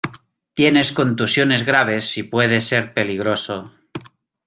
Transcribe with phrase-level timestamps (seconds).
[0.55, 3.71] tienes contusiones graves y puede ser peligroso.